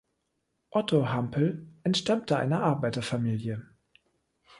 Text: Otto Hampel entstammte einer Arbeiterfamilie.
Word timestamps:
Otto 0.71 1.09
Hampel 1.09 1.67
entstammte 1.83 2.35
einer 2.35 2.63
Arbeiterfamilie. 2.63 3.69